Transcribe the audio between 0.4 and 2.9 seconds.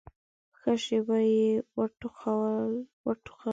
ښه شېبه يې وټوخل.